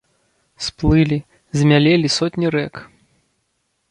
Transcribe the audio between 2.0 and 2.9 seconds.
сотні рэк.